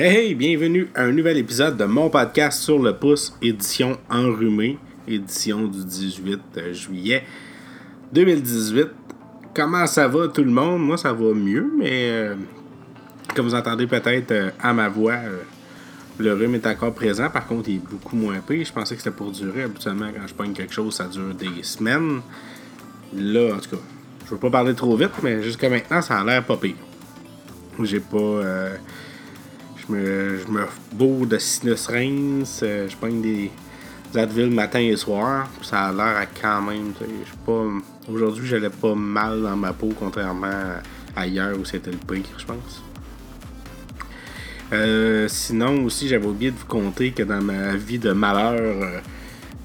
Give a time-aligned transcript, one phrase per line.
[0.00, 4.78] Hey, bienvenue à un nouvel épisode de mon podcast sur le pouce, édition enrhumée,
[5.08, 7.24] édition du 18 juillet
[8.12, 8.86] 2018.
[9.52, 10.86] Comment ça va tout le monde?
[10.86, 12.36] Moi, ça va mieux, mais euh,
[13.34, 15.40] comme vous entendez peut-être euh, à ma voix, euh,
[16.18, 17.28] le rhume est encore présent.
[17.28, 18.64] Par contre, il est beaucoup moins pire.
[18.64, 19.64] Je pensais que c'était pour durer.
[19.64, 22.20] Habituellement, quand je pogne quelque chose, ça dure des semaines.
[23.16, 23.82] Là, en tout cas,
[24.26, 26.76] je veux pas parler trop vite, mais jusqu'à maintenant, ça a l'air pas pire.
[27.82, 28.44] J'ai pas.
[29.88, 32.60] Je me, je beau de sinus rince.
[32.62, 33.50] je pogne des,
[34.14, 35.48] Advil matin et soir.
[35.62, 36.92] Ça a l'air à quand même.
[37.44, 37.64] Pas.
[38.10, 40.48] Aujourd'hui, j'allais pas mal dans ma peau, contrairement
[41.14, 42.82] à hier où c'était le pire, je pense.
[44.72, 49.00] Euh, sinon, aussi, j'avais oublié de vous compter que dans ma vie de malheur,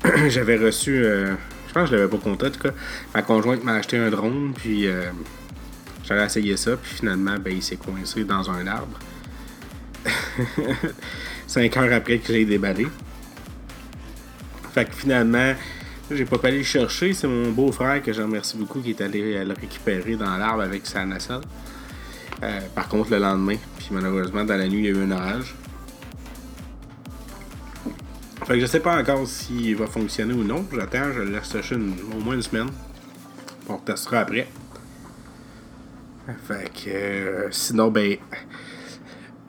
[0.05, 1.03] euh, j'avais reçu.
[1.03, 1.35] Euh,
[1.67, 2.71] je pense que je l'avais pas compté en tout cas.
[3.16, 4.88] Ma conjointe m'a acheté un drone, puis
[6.03, 8.99] j'allais essayer ça, puis finalement, ben, il s'est coincé dans un arbre.
[11.47, 12.87] Cinq heures après que j'ai déballé.
[14.73, 15.53] Fait que finalement,
[16.09, 17.13] j'ai pas pu aller le chercher.
[17.13, 20.85] C'est mon beau-frère que je remercie beaucoup qui est allé le récupérer dans l'arbre avec
[20.85, 21.41] sa nacelle.
[22.41, 25.11] Euh, par contre, le lendemain, puis malheureusement, dans la nuit, il y a eu un
[25.11, 25.55] orage.
[28.45, 30.65] Fait que je sais pas encore s'il va fonctionner ou non.
[30.73, 32.69] J'attends, je le laisse sécher au moins une semaine.
[33.69, 34.47] On testera après.
[36.47, 38.17] Fait que euh, sinon, ben,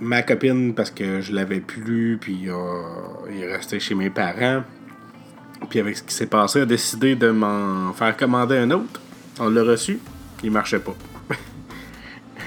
[0.00, 2.54] ma copine, parce que je l'avais plus, puis euh,
[3.30, 4.62] il est resté chez mes parents.
[5.70, 9.00] Puis avec ce qui s'est passé, a décidé de m'en faire commander un autre.
[9.38, 9.98] On l'a reçu,
[10.42, 10.94] il marchait pas.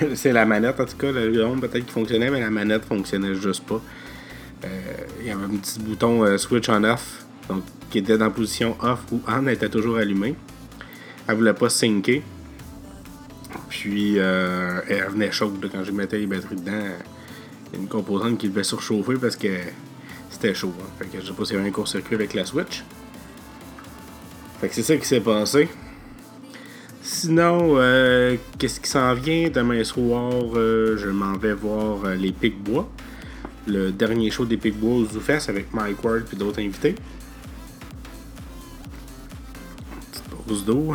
[0.16, 3.36] c'est la manette, en tout cas, le drone peut-être qui fonctionnait, mais la manette fonctionnait
[3.36, 3.82] juste pas.
[4.66, 4.68] Euh,
[5.22, 8.76] il y avait un petit bouton euh, switch on off, donc qui était dans position
[8.82, 10.36] off ou on, elle était toujours allumée.
[11.28, 12.24] Elle voulait pas syncer.
[13.70, 16.96] Puis euh, elle venait chaude quand je mettais les batteries dedans.
[17.72, 19.48] Il y a une composante qui devait surchauffer parce que
[20.30, 20.74] c'était chaud.
[20.80, 20.86] Hein.
[21.00, 22.84] Fait que je sais pas s'il y avait un court-circuit avec la Switch.
[24.60, 25.68] Fait que c'est ça qui s'est passé.
[27.02, 29.50] Sinon, euh, qu'est-ce qui s'en vient?
[29.50, 30.34] Demain soir?
[30.56, 32.90] Euh, je m'en vais voir euh, les Pic-Bois.
[33.66, 36.96] Le dernier show des Pic-Bois au ZooFest avec Mike Ward et d'autres invités.
[40.12, 40.94] Petite pause d'eau.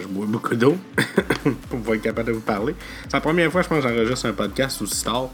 [0.00, 0.76] je bois beaucoup d'eau
[1.42, 2.74] pour pouvoir être capable de vous parler.
[3.04, 5.30] C'est la première fois, je pense, que j'enregistre un podcast aussi tard.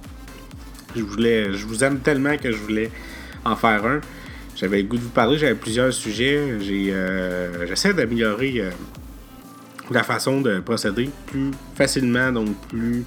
[0.96, 2.90] Je voulais, je vous aime tellement que je voulais
[3.44, 4.00] en faire un.
[4.56, 6.58] J'avais le goût de vous parler, j'avais plusieurs sujets.
[7.66, 8.70] j'essaie d'améliorer
[9.90, 13.04] la façon de procéder plus facilement, donc plus,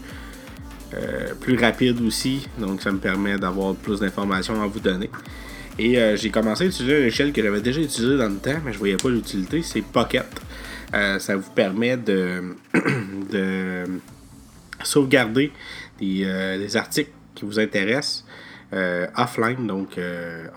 [0.93, 2.47] euh, plus rapide aussi.
[2.59, 5.09] Donc ça me permet d'avoir plus d'informations à vous donner.
[5.79, 8.59] Et euh, j'ai commencé à utiliser une échelle que j'avais déjà utilisée dans le temps,
[8.63, 10.25] mais je voyais pas l'utilité, c'est Pocket.
[10.93, 12.55] Euh, ça vous permet de,
[13.31, 13.85] de
[14.83, 15.51] sauvegarder
[15.99, 18.25] des, articles qui vous intéressent
[19.15, 19.99] offline, donc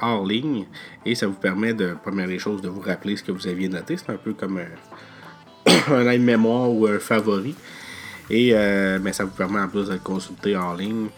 [0.01, 0.65] hors ligne,
[1.05, 3.69] et ça vous permet de, première des choses, de vous rappeler ce que vous aviez
[3.69, 3.99] noté.
[3.99, 4.59] C'est un peu comme
[5.89, 7.55] un aide-mémoire ou un favori.
[8.29, 11.09] Et euh, mais ça vous permet en plus de le consulter en ligne.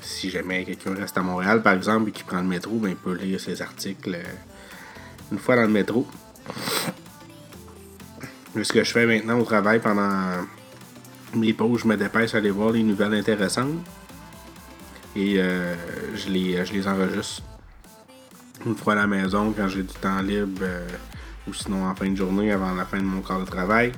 [0.00, 2.96] si jamais quelqu'un reste à Montréal, par exemple, et qui prend le métro, ben, il
[2.96, 4.22] peut lire ses articles euh,
[5.32, 6.06] une fois dans le métro.
[8.60, 10.44] Ce que je fais maintenant au travail pendant
[11.34, 13.78] mes pauses, je me dépêche à aller voir les nouvelles intéressantes.
[15.16, 15.74] Et euh,
[16.14, 17.42] je, les, je les enregistre
[18.64, 20.62] une fois à la maison quand j'ai du temps libre
[21.48, 23.92] ou sinon en fin de journée, avant la fin de mon corps de travail.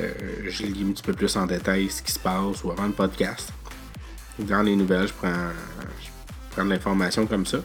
[0.00, 0.10] Euh,
[0.48, 2.92] je lis un petit peu plus en détail ce qui se passe ou avant le
[2.92, 3.52] podcast.
[4.38, 5.50] Dans les nouvelles, je prends,
[6.50, 7.58] prends de l'information comme ça.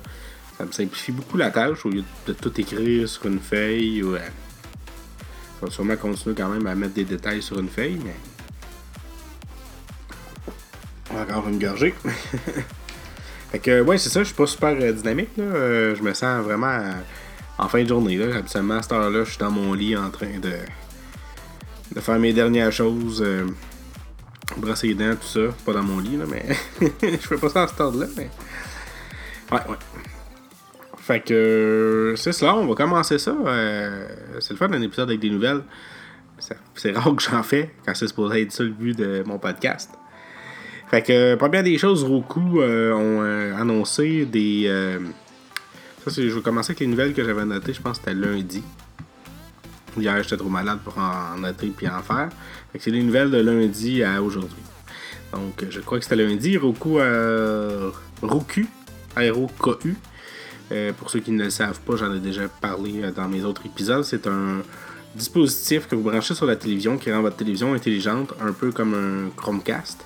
[0.58, 4.04] Ça me simplifie beaucoup la tâche au lieu de tout écrire sur une feuille.
[4.04, 4.20] Ou, euh,
[5.62, 8.16] je vais sûrement continuer quand même à mettre des détails sur une feuille, mais.
[11.18, 11.94] Encore une gorgée.
[13.52, 15.30] fait que, ouais, c'est ça, je suis pas super euh, dynamique.
[15.38, 15.96] Là.
[15.96, 16.80] je me sens vraiment
[17.58, 18.18] en fin de journée.
[18.18, 18.38] Là.
[18.38, 20.54] Habituellement, à cette heure-là, je suis dans mon lit en train de,
[21.94, 23.22] de faire mes dernières choses.
[23.26, 23.46] Euh,
[24.58, 25.54] brosser les dents, tout ça.
[25.66, 26.46] Pas dans mon lit, là, mais
[27.02, 28.08] je fais pas ça à cette heure-là.
[28.16, 28.30] Mais...
[29.52, 29.78] Ouais, ouais.
[30.98, 33.32] Fait que euh, c'est cela, on va commencer ça.
[33.32, 34.08] Euh,
[34.40, 35.64] c'est le fun d'un épisode avec des nouvelles.
[36.76, 39.90] C'est rare que j'en fais quand c'est supposé être ça le but de mon podcast.
[40.90, 43.22] Fait que, première des choses, Roku ont
[43.58, 44.70] annoncé des,
[46.16, 48.64] je vais commencer avec les nouvelles que j'avais notées, je pense que c'était lundi.
[49.98, 52.30] Hier, j'étais trop malade pour en noter et en faire.
[52.80, 54.62] c'est les nouvelles de lundi à aujourd'hui.
[55.34, 56.58] Donc, je crois que c'était lundi.
[56.58, 57.92] Roku, euh,
[58.22, 58.68] Roku,
[59.16, 59.96] R-O-K-U.
[60.72, 63.44] Euh, pour ceux qui ne le savent pas, j'en ai déjà parlé euh, dans mes
[63.44, 64.04] autres épisodes.
[64.04, 64.62] C'est un
[65.16, 68.94] dispositif que vous branchez sur la télévision qui rend votre télévision intelligente, un peu comme
[68.94, 70.06] un Chromecast.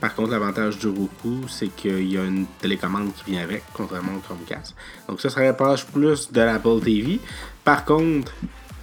[0.00, 4.12] Par contre, l'avantage du Roku, c'est qu'il y a une télécommande qui vient avec, contrairement
[4.16, 4.74] au Chromecast.
[5.06, 7.20] Donc ça, ça rapproche plus de l'Apple TV.
[7.62, 8.32] Par contre,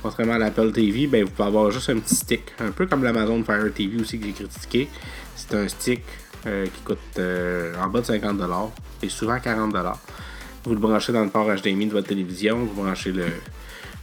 [0.04, 2.44] contrairement à l'Apple TV, ben, vous pouvez avoir juste un petit stick.
[2.60, 4.90] Un peu comme l'Amazon Fire TV aussi que j'ai critiqué.
[5.36, 6.04] C'est un stick
[6.46, 8.70] euh, qui coûte euh, en bas de 50$
[9.02, 9.94] et souvent 40$.
[10.66, 13.26] Vous le branchez dans le port HDMI de votre télévision, vous branchez le,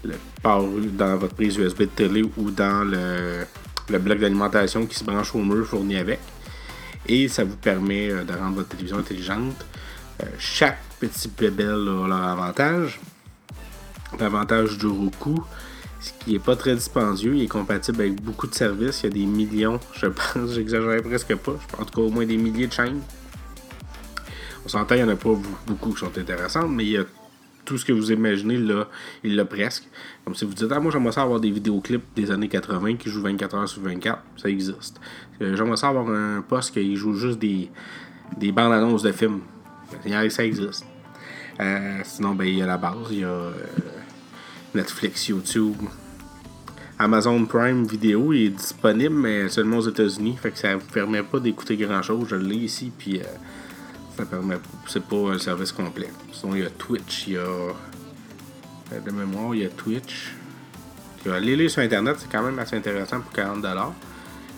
[0.02, 3.44] le port dans votre prise USB de télé ou dans le,
[3.88, 6.18] le bloc d'alimentation qui se branche au mur fourni avec
[7.06, 9.64] et ça vous permet euh, de rendre votre télévision intelligente.
[10.22, 13.00] Euh, chaque petit bébel a leur avantage.
[14.18, 15.36] L'avantage du Roku,
[16.00, 19.00] ce qui n'est pas très dispendieux, il est compatible avec beaucoup de services.
[19.02, 21.52] Il y a des millions, je pense, j'exagère presque pas.
[21.60, 23.00] Je pense en tout cas au moins des milliers de chaînes.
[24.64, 25.36] On s'entend, il n'y en a pas
[25.66, 27.04] beaucoup qui sont intéressantes, mais il y a
[27.64, 28.88] tout ce que vous imaginez, là,
[29.22, 29.84] il l'a presque.
[30.24, 33.10] Comme si vous dites, ah, moi j'aimerais ça avoir des vidéoclips des années 80 qui
[33.10, 35.00] jouent 24 heures sur 24, ça existe.
[35.40, 37.70] Euh, j'aimerais ça avoir un poste qui joue juste des,
[38.36, 39.40] des bandes annonces de films.
[40.30, 40.86] Ça existe.
[41.60, 43.52] Euh, sinon, ben, il y a la base, il y a euh,
[44.74, 45.76] Netflix, YouTube.
[46.98, 50.36] Amazon Prime Vidéo est disponible, mais seulement aux États-Unis.
[50.40, 52.28] Fait que ça ne vous permet pas d'écouter grand chose.
[52.28, 53.20] Je l'ai ici, puis
[54.16, 54.56] ça permet.
[54.86, 56.10] C'est pas un service complet.
[56.32, 57.40] Sinon, il y a Twitch, il y a.
[57.40, 57.72] Euh,
[59.04, 60.32] de mémoire, il y a Twitch.
[61.26, 63.92] Aller lire sur Internet, c'est quand même assez intéressant pour 40$.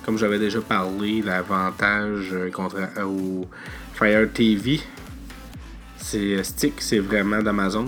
[0.05, 3.47] Comme j'avais déjà parlé, l'avantage euh, euh, au
[3.95, 4.81] Fire TV,
[5.97, 7.87] c'est Stick, c'est vraiment d'Amazon.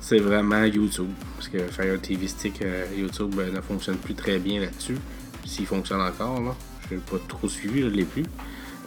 [0.00, 1.10] C'est vraiment YouTube.
[1.36, 2.62] Parce que Fire TV Stick,
[2.96, 4.98] YouTube ne fonctionne plus très bien là-dessus.
[5.46, 6.54] S'il fonctionne encore, là.
[6.90, 8.24] Je n'ai pas trop suivi, je ne l'ai plus.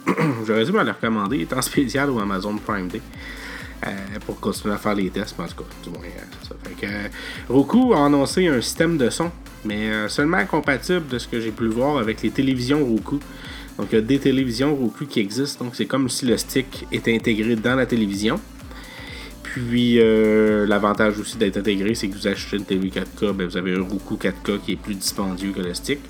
[0.46, 1.46] J'aurais dû me le recommander.
[1.56, 3.02] En spécial au Amazon Prime Day.
[3.86, 3.90] Euh,
[4.24, 7.08] pour continuer à faire les tests, mais en tout cas, du moins, euh, euh,
[7.48, 9.30] Roku a annoncé un système de son,
[9.66, 13.20] mais seulement compatible de ce que j'ai pu voir avec les télévisions Roku.
[13.76, 16.86] Donc, il y a des télévisions Roku qui existent, donc c'est comme si le stick
[16.90, 18.40] était intégré dans la télévision.
[19.42, 19.98] Puis,
[20.66, 23.82] l'avantage aussi d'être intégré, c'est que vous achetez une télé 4K, ben, vous avez un
[23.82, 26.00] Roku 4K qui est plus dispendieux que le stick,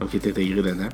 [0.00, 0.88] donc il est intégré dedans.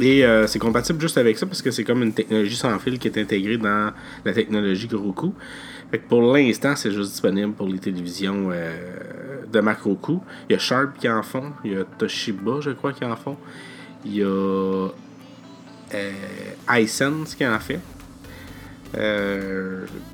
[0.00, 2.98] Et euh, c'est compatible juste avec ça parce que c'est comme une technologie sans fil
[2.98, 3.92] qui est intégrée dans
[4.24, 5.32] la technologie Roku.
[5.90, 10.18] Fait que pour l'instant, c'est juste disponible pour les télévisions euh, de Mac Roku.
[10.48, 13.14] Il y a Sharp qui en font, il y a Toshiba, je crois, qui en
[13.14, 13.36] font.
[14.04, 14.90] Il y a euh,
[17.36, 17.80] qui en fait.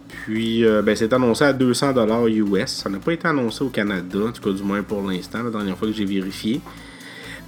[0.08, 2.70] puis, ben, c'est annoncé à 200$ US.
[2.70, 5.50] Ça n'a pas été annoncé au Canada, en tout cas, du moins pour l'instant, la
[5.50, 6.60] dernière fois que j'ai vérifié.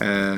[0.03, 0.37] Euh,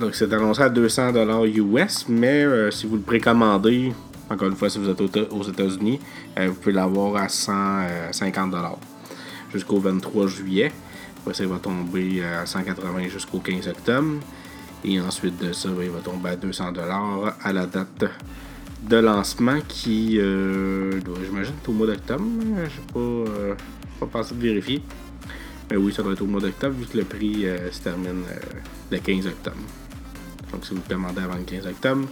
[0.00, 3.92] donc c'est annoncé à 200$ US, mais euh, si vous le précommandez,
[4.30, 5.00] encore une fois, si vous êtes
[5.30, 6.00] aux États-Unis,
[6.38, 8.58] euh, vous pouvez l'avoir à 150$ euh,
[9.52, 10.72] jusqu'au 23 juillet.
[11.18, 14.20] Après ça, va tomber à 180 jusqu'au 15 octobre.
[14.82, 18.04] Et ensuite de ça, il va tomber à 200$ à la date
[18.82, 22.24] de lancement qui, j'imagine, est au mois d'octobre.
[22.64, 23.56] Je sais
[23.98, 24.82] pas, pas pensé de vérifier.
[25.70, 28.22] Mais oui, ça doit être au mois d'octobre vu que le prix se termine
[28.90, 29.58] le 15 octobre.
[30.52, 32.08] Donc, si vous le commandez avant le 15 octobre,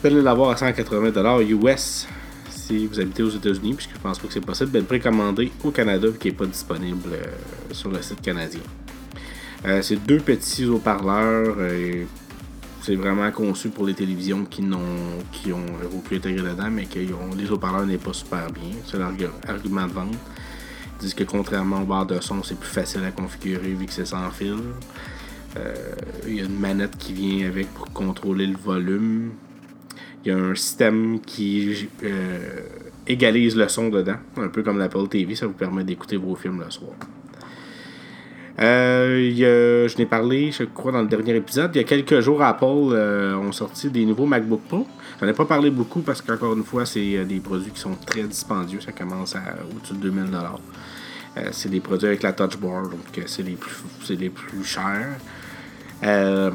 [0.00, 2.06] vous allez l'avoir à 180$ US
[2.66, 5.70] si vous habitez aux États-Unis, puisque je pense pas que c'est possible le précommander au
[5.70, 7.24] Canada qui n'est pas disponible euh,
[7.72, 8.60] sur le site canadien.
[9.66, 11.56] Euh, c'est deux petits haut-parleurs.
[11.58, 12.04] Euh,
[12.82, 14.78] c'est vraiment conçu pour les télévisions qui, n'ont,
[15.32, 18.70] qui ont Roku intégré dedans, mais que ont, les haut-parleurs n'est pas super bien.
[18.86, 20.14] C'est l'argument de vente.
[20.96, 23.92] Ils disent que contrairement au bar de son, c'est plus facile à configurer vu que
[23.92, 24.58] c'est sans fil.
[25.56, 25.74] Euh,
[26.26, 29.32] il y a une manette qui vient avec pour contrôler le volume.
[30.24, 32.60] Il y a un système qui euh,
[33.06, 36.62] égalise le son dedans, un peu comme l'Apple TV, ça vous permet d'écouter vos films
[36.64, 36.92] le soir.
[38.60, 41.72] Euh, je n'ai parlé, je crois, dans le dernier épisode.
[41.74, 44.86] Il y a quelques jours, Apple ont sorti des nouveaux MacBook Pro.
[45.20, 48.22] J'en ai pas parlé beaucoup parce qu'encore une fois, c'est des produits qui sont très
[48.22, 48.80] dispendieux.
[48.80, 51.50] Ça commence à au-dessus de 2000$.
[51.52, 53.58] c'est des produits avec la Touch Bar, donc c'est les
[54.02, 55.18] c'est les plus chers.
[56.02, 56.50] Euh,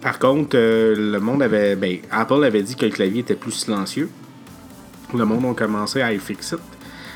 [0.00, 1.76] par contre, euh, le monde avait.
[1.76, 4.10] Ben, Apple avait dit que le clavier était plus silencieux.
[5.14, 6.58] Le monde a commencé à iFixit,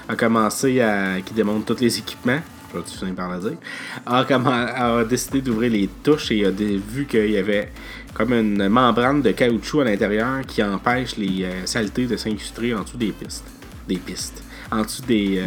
[0.08, 1.20] a commencé à.
[1.20, 2.40] qui démontre tous les équipements.
[2.74, 3.58] Je par le dire.
[4.04, 7.72] A, décidé d'ouvrir les touches et a vu qu'il y avait
[8.12, 12.82] comme une membrane de caoutchouc à l'intérieur qui empêche les euh, saletés de s'incruster en
[12.82, 13.46] dessous des pistes.
[13.88, 14.42] Des pistes.
[14.70, 15.42] En dessous des,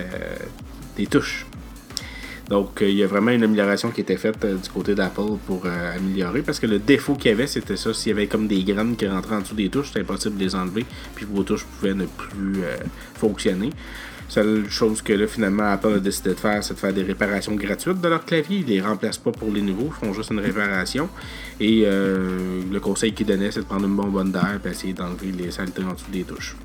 [0.97, 1.45] des touches.
[2.49, 6.41] Donc, il y a vraiment une amélioration qui était faite du côté d'Apple pour améliorer.
[6.41, 7.93] Parce que le défaut qu'il y avait, c'était ça.
[7.93, 10.43] S'il y avait comme des graines qui rentraient en dessous des touches, c'était impossible de
[10.43, 10.85] les enlever.
[11.13, 12.63] Puis vos touches pouvaient ne plus
[13.13, 13.69] fonctionner.
[14.29, 17.55] Seule chose que là, finalement, Apple a décidé de faire, c'est de faire des réparations
[17.55, 18.59] gratuites de leur clavier.
[18.59, 21.09] Ils les remplacent pas pour les nouveaux, ils font juste une réparation.
[21.59, 25.31] Et euh, le conseil qu'ils donnaient, c'est de prendre une bonbonne d'air et essayer d'enlever
[25.31, 26.55] les saletés en dessous des touches.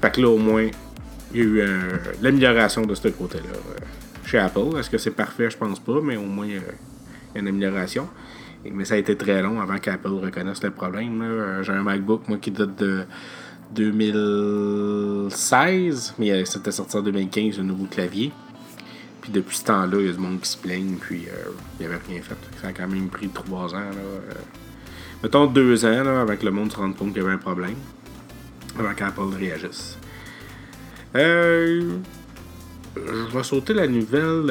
[0.00, 0.68] Fait que là, au moins,
[1.34, 1.80] il y a eu euh,
[2.22, 3.50] l'amélioration de ce côté-là.
[4.34, 5.48] Euh, Apple, est-ce que c'est parfait?
[5.50, 6.60] Je pense pas, mais au moins, il y a
[7.34, 8.08] une amélioration.
[8.70, 11.22] Mais ça a été très long avant qu'Apple reconnaisse le problème.
[11.62, 13.04] J'ai un MacBook, qui date de
[13.74, 18.32] 2016, mais c'était sorti en 2015 le nouveau clavier.
[19.24, 21.50] Puis depuis ce temps-là, il y a du monde qui se plaigne, puis euh,
[21.80, 22.36] il n'y avait rien fait.
[22.60, 23.78] Ça a quand même pris trois ans.
[23.78, 24.20] Euh,
[25.22, 27.76] mettons deux ans là, avec le monde se rendre compte qu'il y avait un problème.
[28.78, 29.96] Avant qu'Apple réagisse.
[31.16, 31.96] Euh,
[32.96, 34.46] je vais sauter la nouvelle.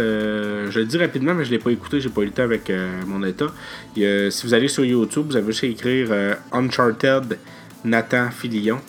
[0.70, 2.00] je le dis rapidement, mais je ne l'ai pas écouté.
[2.00, 2.72] J'ai pas eu le temps avec
[3.08, 3.48] mon état.
[3.96, 7.38] si vous allez sur YouTube, vous avez juste à écrire Uncharted
[7.86, 8.80] Nathan Filion.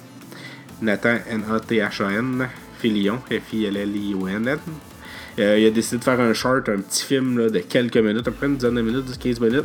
[0.83, 4.59] Nathan N-A-T-H-A-N, Filion, F-I-L-L-I-O-N.
[5.39, 8.31] Euh, il a décidé de faire un short, un petit film de quelques minutes, à
[8.31, 9.65] peu près une dizaine de minutes, 15 minutes,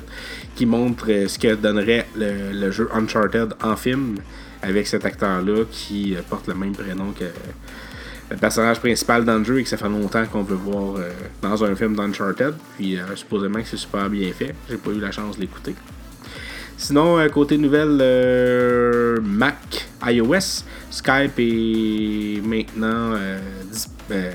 [0.56, 4.16] qui montre euh, ce que donnerait le, jeu Uncharted en film
[4.62, 7.26] avec cet acteur-là qui euh, porte le même prénom que
[8.30, 11.00] le personnage principal jeu et que ça fait longtemps qu'on veut voir
[11.42, 12.54] dans un film d'Uncharted.
[12.78, 14.54] Puis supposément que c'est super bien fait.
[14.70, 15.76] J'ai pas eu la chance de l'écouter.
[16.78, 23.40] Sinon, côté nouvelle Mac, iOS, Skype est maintenant euh,
[24.12, 24.32] euh,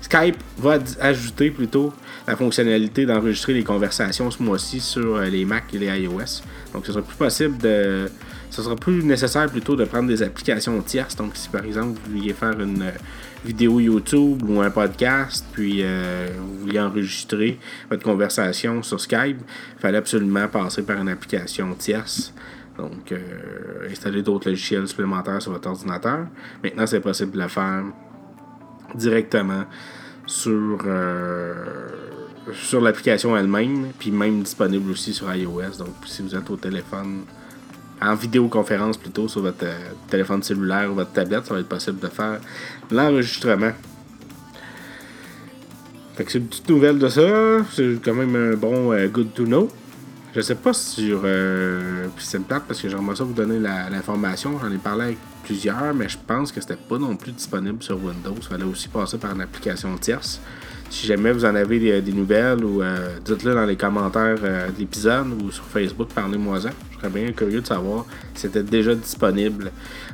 [0.00, 1.92] Skype va ajouter plutôt
[2.26, 6.42] la fonctionnalité d'enregistrer les conversations ce mois-ci sur euh, les Mac et les iOS.
[6.72, 8.10] Donc, ce sera plus possible de.
[8.50, 11.16] Ce sera plus nécessaire plutôt de prendre des applications tierces.
[11.16, 12.84] Donc, si par exemple vous vouliez faire une
[13.44, 19.98] vidéo YouTube ou un podcast, puis vous vouliez enregistrer votre conversation sur Skype, il fallait
[19.98, 22.34] absolument passer par une application tierce.
[22.80, 26.26] Donc, euh, installer d'autres logiciels supplémentaires sur votre ordinateur.
[26.62, 27.84] Maintenant, c'est possible de le faire
[28.94, 29.64] directement
[30.26, 31.88] sur, euh,
[32.54, 35.76] sur l'application elle-même, puis même disponible aussi sur iOS.
[35.78, 37.24] Donc, si vous êtes au téléphone,
[38.00, 41.98] en vidéoconférence plutôt, sur votre euh, téléphone cellulaire ou votre tablette, ça va être possible
[42.00, 42.40] de faire
[42.90, 43.72] l'enregistrement.
[46.16, 47.64] Fait que c'est une petite nouvelle de ça.
[47.72, 49.70] C'est quand même un bon good to know.
[50.34, 51.22] Je sais pas sur.
[51.24, 54.58] Euh, puis c'est parce que j'aimerais ça vous donner l'information.
[54.62, 57.96] J'en ai parlé avec plusieurs, mais je pense que c'était pas non plus disponible sur
[57.96, 58.36] Windows.
[58.36, 60.40] Il fallait aussi passer par une application tierce.
[60.90, 64.78] Si jamais vous en avez des, nouvelles ou euh, dites-le dans les commentaires euh, de
[64.78, 66.70] l'épisode ou sur Facebook, parlez-moi-en.
[66.90, 68.04] Je serais bien curieux de savoir
[68.34, 69.70] si c'était déjà disponible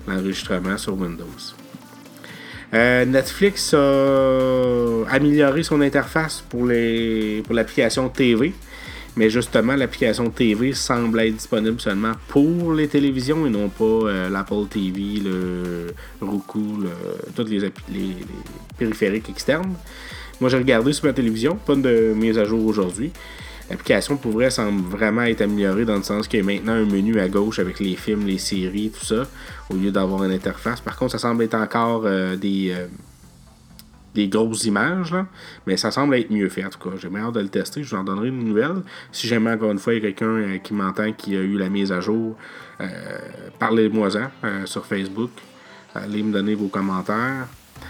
[0.07, 1.25] l'enregistrement sur Windows.
[2.73, 8.53] Netflix a amélioré son interface pour l'application pour TV.
[9.17, 14.29] Mais justement, l'application TV semble être disponible seulement pour les télévisions et non pas euh,
[14.29, 15.87] l'Apple TV, le
[16.21, 16.91] Roku, le,
[17.35, 17.73] tous les,
[18.77, 19.75] périphériques externes.
[20.41, 23.11] Moi, j'ai regardé sur ma télévision, pas de mise à jour aujourd'hui.
[23.71, 26.85] L'application pour vrai semble vraiment être améliorée dans le sens qu'il y a maintenant un
[26.85, 29.27] menu à gauche avec les films, les séries, tout ça,
[29.71, 30.81] au lieu d'avoir une interface.
[30.81, 32.87] Par contre, ça semble être encore euh, des, euh,
[34.15, 35.27] des grosses images, là,
[35.67, 36.97] mais ça semble être mieux fait en tout cas.
[36.97, 38.83] J'ai hâte de le tester, je vous en donnerai une nouvelle.
[39.11, 41.57] Si jamais encore une fois il y a quelqu'un euh, qui m'entend qui a eu
[41.57, 42.37] la mise à jour,
[43.59, 45.31] parlez-moi-en sur Facebook.
[45.95, 47.49] Allez me donner vos commentaires.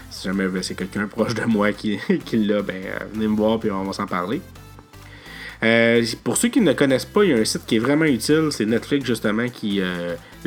[0.09, 1.99] Si jamais ben, c'est quelqu'un proche de moi qui,
[2.33, 2.83] l'a, ben,
[3.13, 4.41] venez me voir et on va s'en parler.
[6.23, 8.49] pour ceux qui ne connaissent pas, il y a un site qui est vraiment utile,
[8.51, 9.81] c'est Netflix justement qui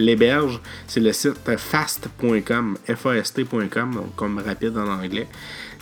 [0.00, 0.60] l'héberge.
[0.86, 5.28] C'est le site fast.com, fast.com, donc comme rapide en anglais.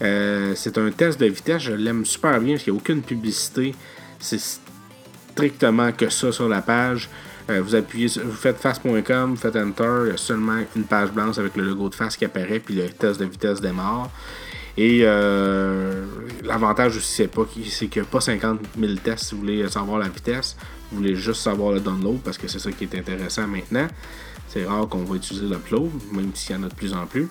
[0.02, 3.02] Euh, c'est un test de vitesse, je l'aime super bien parce qu'il n'y a aucune
[3.02, 3.74] publicité.
[4.18, 4.40] C'est
[5.32, 7.08] strictement que ça sur la page.
[7.50, 11.10] Euh, vous appuyez, vous faites fast.com, vous faites enter, il y a seulement une page
[11.10, 14.10] blanche avec le logo de fast qui apparaît, puis le test de vitesse démarre.
[14.76, 16.04] Et euh,
[16.44, 19.68] l'avantage aussi, c'est pas c'est qu'il n'y a pas 50 000 tests si vous voulez
[19.68, 20.56] savoir la vitesse.
[20.90, 23.88] Vous voulez juste savoir le download parce que c'est ça qui est intéressant maintenant.
[24.46, 27.28] C'est rare qu'on va utiliser l'upload, même s'il y en a de plus en plus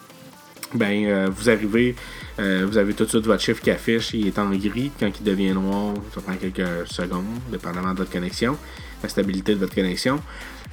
[0.74, 1.96] ben euh, vous arrivez,
[2.40, 4.92] euh, vous avez tout de suite votre chiffre qui affiche, il est en gris.
[5.00, 8.58] Quand il devient noir, ça prend quelques secondes, dépendamment de votre connexion,
[9.02, 10.20] la stabilité de votre connexion.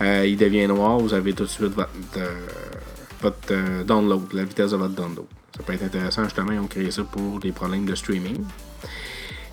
[0.01, 1.91] Euh, il devient noir, vous avez tout de suite votre,
[3.23, 5.27] votre download, la vitesse de votre download.
[5.57, 8.45] Ça peut être intéressant, justement, ils ont créé ça pour des problèmes de streaming.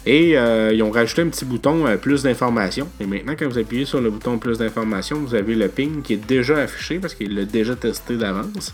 [0.06, 2.88] Et ils ont rajouté un petit bouton plus d'informations.
[3.00, 6.14] Et maintenant, quand vous appuyez sur le bouton plus d'informations, vous avez le ping qui
[6.14, 8.74] est déjà affiché parce qu'il l'a déjà testé d'avance.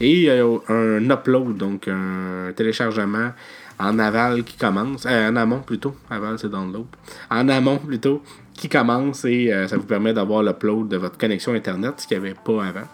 [0.00, 3.32] Et un upload, donc un téléchargement
[3.78, 6.86] en aval qui commence, euh, en amont plutôt, aval c'est l'autre,
[7.30, 8.22] en amont plutôt,
[8.54, 12.26] qui commence et ça vous permet d'avoir l'upload de votre connexion Internet, ce qu'il n'y
[12.26, 12.88] avait pas avant.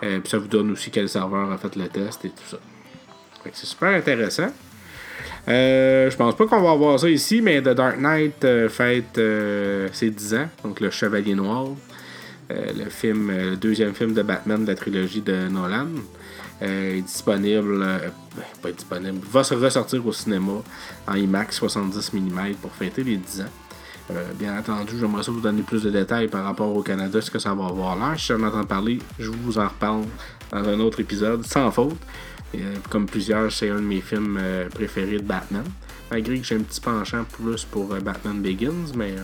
[0.00, 2.58] puis ça vous donne aussi quel serveur a fait le test et tout ça.
[3.52, 4.52] c'est super intéressant.
[5.46, 9.20] Euh, je pense pas qu'on va avoir ça ici, mais The Dark Knight fête
[9.92, 11.68] ses 10 ans, donc le Chevalier Noir.
[12.50, 15.88] le film, le deuxième film de Batman de la trilogie de Nolan.
[16.62, 17.98] Euh, est disponible, euh,
[18.62, 20.62] pas disponible, va se ressortir au cinéma
[21.06, 23.44] en IMAX 70 mm pour fêter les 10 ans.
[24.12, 27.30] Euh, bien entendu, j'aimerais ça vous donner plus de détails par rapport au Canada, ce
[27.30, 28.18] que ça va avoir l'air.
[28.18, 30.04] Si j'en entends parler, je vous en reparle
[30.52, 31.96] dans un autre épisode, sans faute.
[32.88, 34.40] Comme plusieurs, c'est un de mes films
[34.72, 35.64] préférés de Batman.
[36.10, 39.14] Malgré que j'ai un petit penchant plus pour Batman Begins, mais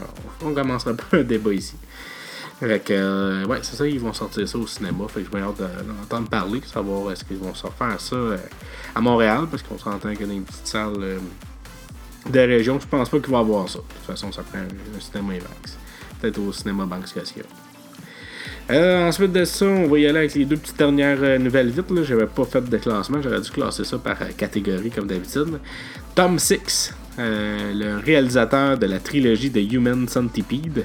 [0.45, 1.77] on commencera pas un débat ici.
[2.61, 5.09] Fait que, euh, ouais, c'est ça, ils vont sortir ça au cinéma.
[5.09, 8.37] Fait que je vais hâte d'entendre parler, savoir est-ce qu'ils vont faire ça euh,
[8.95, 11.19] à Montréal, parce qu'on s'entend qu'il y a une petite salle euh,
[12.29, 12.79] de région.
[12.79, 13.79] Je pense pas qu'il va y avoir ça.
[13.79, 15.73] De toute façon, ça prend un, cinéma Banks.
[16.21, 17.09] Peut-être au cinéma Banks
[18.71, 21.87] euh, ensuite de ça, on va y aller avec les deux petites dernières nouvelles vite.
[22.05, 25.59] J'avais pas fait de classement, j'aurais dû classer ça par catégorie comme d'habitude.
[26.15, 30.85] Tom Six, le réalisateur de la trilogie de Human Centipede.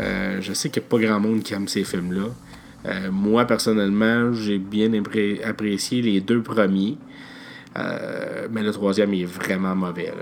[0.00, 2.28] Euh, je sais qu'il n'y a pas grand monde qui aime ces films-là.
[2.86, 4.90] Euh, moi, personnellement, j'ai bien
[5.44, 6.96] apprécié les deux premiers.
[7.78, 10.12] Euh, mais le troisième est vraiment mauvais.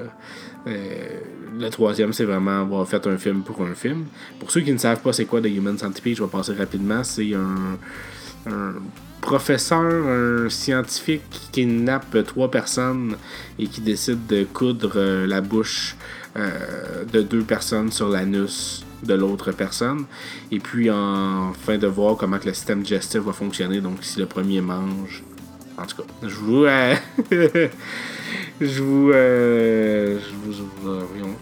[1.58, 4.06] Le troisième, c'est vraiment avoir fait un film pour un film.
[4.38, 7.02] Pour ceux qui ne savent pas c'est quoi The Human Centipede, je vais passer rapidement.
[7.04, 7.78] C'est un,
[9.20, 13.16] professeur, un scientifique qui kidnappe trois personnes
[13.58, 15.96] et qui décide de coudre la bouche
[16.36, 20.04] de deux personnes sur l'anus de l'autre personne.
[20.50, 23.80] Et puis, enfin, de voir comment que le système digestif va fonctionner.
[23.80, 25.22] Donc, si le premier mange.
[25.76, 26.64] En tout cas, je vous.
[26.64, 26.96] Euh,
[28.60, 29.10] je vous.
[29.12, 31.36] Euh, je vous.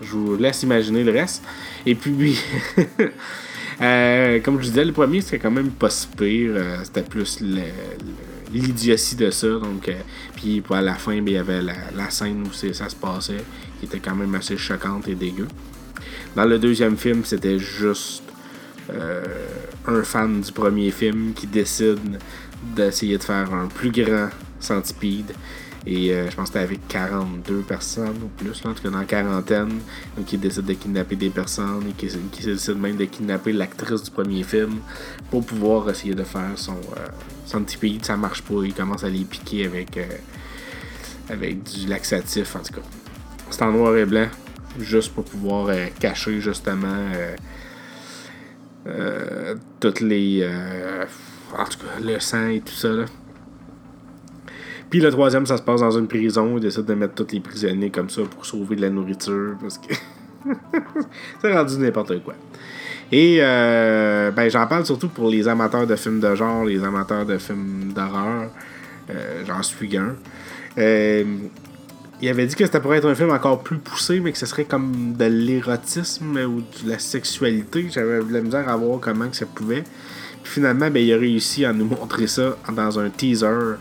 [0.00, 1.42] Euh, je vous laisse imaginer le reste.
[1.86, 2.38] Et puis,
[3.78, 6.54] comme je disais, le premier, c'était quand même pas si pire.
[6.84, 7.42] c'était plus
[8.52, 9.48] l'idiotie de ça.
[9.48, 9.90] Donc,
[10.36, 13.44] puis à la fin, ben, il y avait la, scène où ça se passait,
[13.78, 15.48] qui était quand même assez choquante et dégueu.
[16.36, 18.22] Dans le deuxième film, c'était juste
[18.92, 19.22] euh,
[19.86, 22.18] un fan du premier film qui décide
[22.76, 24.28] d'essayer de faire un plus grand
[24.58, 25.32] centipede.
[25.86, 28.98] Et euh, je pense que c'était avec 42 personnes ou plus, en tout cas dans
[28.98, 29.80] la quarantaine.
[30.16, 34.10] Donc il décide de kidnapper des personnes et qui, décide même de kidnapper l'actrice du
[34.10, 34.80] premier film
[35.30, 37.08] pour pouvoir essayer de faire son euh,
[37.46, 38.04] centipede.
[38.04, 39.98] Ça marche pas, il commence à les piquer avec,
[41.28, 42.86] avec du laxatif en tout cas.
[43.50, 44.28] C'est en noir et blanc
[44.78, 47.36] juste pour pouvoir euh, cacher justement euh,
[48.86, 50.48] euh, toutes les.
[51.56, 52.88] en tout cas, le sang et tout ça.
[52.88, 53.04] Là.
[54.90, 56.56] Puis le troisième, ça se passe dans une prison.
[56.56, 59.54] Ils décident de mettre tous les prisonniers comme ça pour sauver de la nourriture.
[59.60, 59.94] Parce que.
[61.40, 62.34] c'est rendu n'importe quoi.
[63.12, 67.38] Et ben, j'en parle surtout pour les amateurs de films de genre, les amateurs de
[67.38, 68.50] films d'horreur.
[69.46, 70.14] J'en suis un
[72.22, 74.46] il avait dit que c'était pour être un film encore plus poussé, mais que ce
[74.46, 77.86] serait comme de l'érotisme ou de la sexualité.
[77.90, 79.84] J'avais de la misère à voir comment que ça pouvait.
[80.42, 83.76] Puis finalement, ben, il a réussi à nous montrer ça dans un teaser,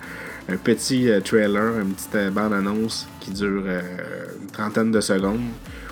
[0.51, 3.81] un petit euh, trailer, une petite euh, bande-annonce qui dure euh,
[4.41, 5.41] une trentaine de secondes,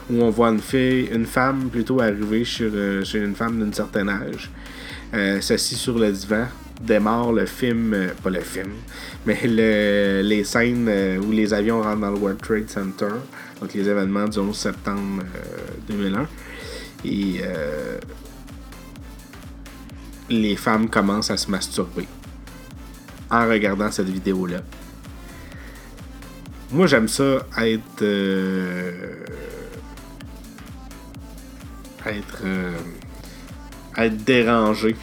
[0.10, 2.70] où on voit une fille, une femme plutôt arriver chez,
[3.14, 4.50] une femme d'un certain âge,
[5.42, 6.46] s'assis sur le divan,
[6.82, 8.72] démarre le film, pas le film,
[9.26, 13.14] mais les scènes où les avions rentrent dans le World Trade Center,
[13.60, 15.24] donc les événements du 11 septembre
[15.90, 16.20] 2001.
[16.20, 16.26] Euh,
[17.06, 17.42] Et
[20.30, 22.08] les femmes commencent à se masturber
[23.30, 24.62] en regardant cette vidéo-là.
[26.72, 28.04] Moi, j'aime ça être.
[32.06, 32.44] être.
[33.98, 34.96] être dérangé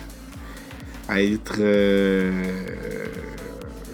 [1.10, 1.56] être.
[1.58, 2.32] Euh,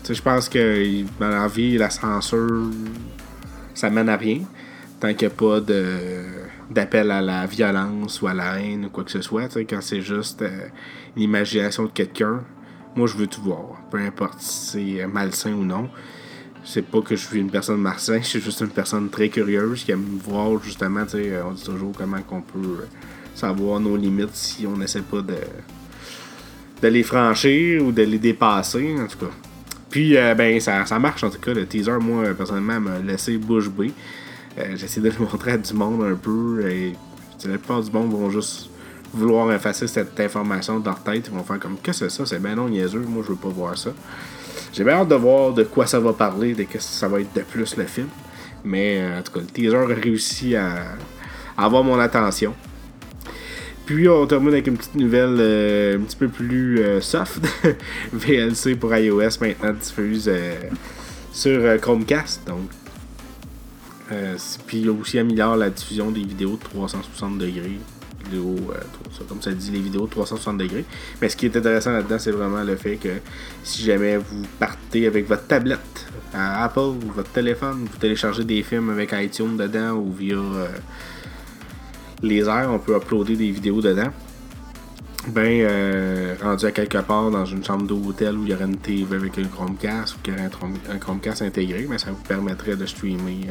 [0.08, 2.70] je pense que dans la vie, la censure,
[3.74, 4.40] ça mène à rien.
[4.98, 5.60] Tant qu'il n'y a pas
[6.70, 10.00] d'appel à la violence ou à la haine ou quoi que ce soit, quand c'est
[10.00, 10.68] juste euh,
[11.16, 12.42] l'imagination de quelqu'un,
[12.96, 13.82] moi je veux tout voir.
[13.90, 15.88] Peu importe si c'est malsain ou non.
[16.62, 19.84] C'est pas que je suis une personne malsaine, je suis juste une personne très curieuse
[19.84, 21.04] qui aime voir justement,
[21.46, 22.86] on dit toujours comment on peut
[23.34, 25.36] savoir nos limites si on n'essaie pas de
[26.82, 29.32] de les franchir ou de les dépasser, en tout cas.
[29.90, 31.52] Puis, euh, ben, ça, ça, marche, en tout cas.
[31.52, 33.92] Le teaser, moi, personnellement, m'a laissé bouche bée.
[34.58, 36.68] Euh, J'essaie de le montrer à du monde un peu.
[36.70, 36.94] Et
[37.44, 38.69] la plupart du monde vont juste
[39.12, 41.28] vouloir effacer cette information de leur tête.
[41.28, 43.48] Ils vont faire comme que c'est ça, c'est bien non niaiseux, moi je veux pas
[43.48, 43.90] voir ça.
[44.72, 47.20] J'ai bien hâte de voir de quoi ça va parler, de qu'est-ce que ça va
[47.20, 48.08] être de plus le film.
[48.64, 50.96] Mais euh, en tout cas, le teaser a réussi à,
[51.56, 52.54] avoir mon attention.
[53.84, 57.44] Puis on termine avec une petite nouvelle euh, un petit peu plus euh, soft.
[58.12, 60.30] VLC pour iOS maintenant diffuse
[61.32, 62.46] sur Chromecast.
[62.46, 62.70] Donc,
[64.66, 67.78] puis il a aussi amélioré la diffusion des vidéos de 360 degrés
[68.38, 70.84] euh, comme ça dit, les vidéos 360 degrés.
[71.20, 73.08] Mais ce qui est intéressant là-dedans, c'est vraiment le fait que
[73.62, 78.62] si jamais vous partez avec votre tablette à Apple ou votre téléphone, vous téléchargez des
[78.62, 80.68] films avec iTunes dedans ou via euh,
[82.22, 84.10] les airs, on peut uploader des vidéos dedans.
[85.28, 88.78] Ben, euh, rendu à quelque part dans une chambre d'hôtel où il y aurait une
[88.78, 90.48] TV avec un Chromecast ou qu'il y aurait
[90.90, 93.48] un, Chromecast intégré, mais ça vous permettrait de streamer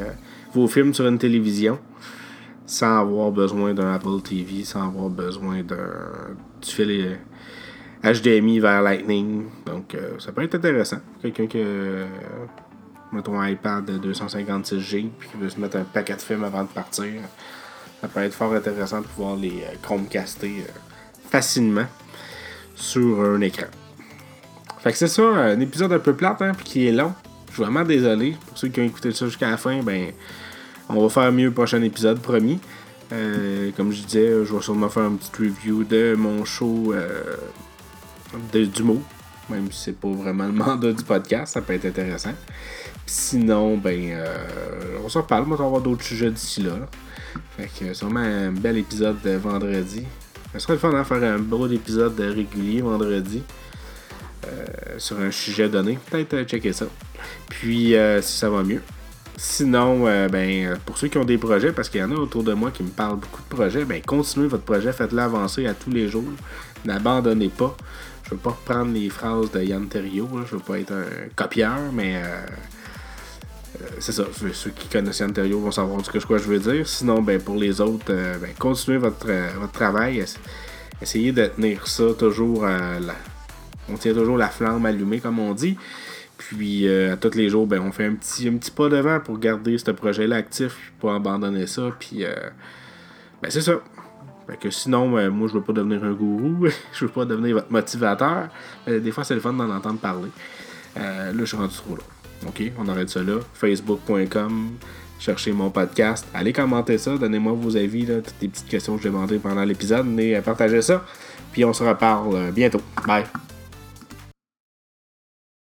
[0.51, 1.77] vos films sur une télévision
[2.69, 7.17] sans avoir besoin d'un Apple TV, sans avoir besoin d'un du fil
[8.03, 9.45] HDMI vers Lightning.
[9.65, 10.99] Donc, euh, ça peut être intéressant.
[11.19, 12.05] Quelqu'un qui a,
[13.11, 16.61] mettons, un iPad de 256G puis qui veut se mettre un paquet de films avant
[16.61, 17.07] de partir.
[18.01, 20.71] Ça peut être fort intéressant de pouvoir les euh, Chromecaster euh,
[21.27, 21.87] facilement
[22.75, 23.67] sur un écran.
[24.77, 27.13] Fait que c'est ça, un épisode un peu plate, hein, puis qui est long.
[27.47, 28.37] Je suis vraiment désolé.
[28.47, 30.13] Pour ceux qui ont écouté ça jusqu'à la fin, ben
[30.89, 32.59] on va faire mieux le prochain épisode, promis.
[33.11, 37.35] Euh, comme je disais, je vais sûrement faire un petit review de mon show euh,
[38.51, 39.01] de, d'humour.
[39.49, 42.33] Même si c'est pas vraiment le mandat du podcast, ça peut être intéressant.
[43.05, 45.45] sinon, ben, euh, on s'en reparle.
[45.45, 46.73] Moi, on va avoir d'autres sujets d'ici là.
[47.57, 50.03] Fait que sûrement un bel épisode de vendredi.
[50.53, 53.43] Ce serait le fun de faire un beau épisode régulier vendredi.
[54.97, 55.99] sur un sujet donné.
[56.09, 56.87] Peut-être checker ça.
[57.49, 58.81] Puis, si ça va mieux,
[59.41, 62.43] Sinon, euh, ben, pour ceux qui ont des projets, parce qu'il y en a autour
[62.43, 65.73] de moi qui me parlent beaucoup de projets, ben, continuez votre projet, faites-le avancer à
[65.73, 66.25] tous les jours.
[66.83, 67.77] N'abandonnez pas.
[68.25, 71.77] Je veux pas reprendre les phrases de Yann Terrio, je veux pas être un copieur,
[71.93, 72.25] mais euh,
[73.81, 74.25] euh, c'est ça.
[74.51, 76.85] Ceux qui connaissent Yann Terrio vont savoir ce que je veux dire.
[76.85, 80.21] Sinon, ben, pour les autres, ben, continuez votre, votre travail.
[81.01, 83.15] Essayez de tenir ça toujours la...
[83.87, 85.77] On tient toujours la flamme allumée, comme on dit.
[86.39, 89.19] Puis euh, à tous les jours, ben, on fait un petit, un petit pas devant
[89.19, 91.91] pour garder ce projet-là actif, pour abandonner ça.
[91.99, 92.33] Puis euh,
[93.43, 93.73] ben, c'est ça.
[94.47, 97.55] Fait que sinon, ben, moi je veux pas devenir un gourou, je veux pas devenir
[97.55, 98.47] votre motivateur.
[98.87, 100.29] Des fois c'est le fun d'en entendre parler.
[100.97, 102.03] Euh, là, je suis rendu trop là.
[102.47, 103.39] OK, on arrête ça là.
[103.53, 104.69] Facebook.com,
[105.19, 106.25] cherchez mon podcast.
[106.33, 110.05] Allez commenter ça, donnez-moi vos avis, toutes les petites questions que j'ai demandées pendant l'épisode.
[110.07, 111.03] Mais partagez ça.
[111.51, 112.81] Puis on se reparle bientôt.
[113.05, 113.25] Bye.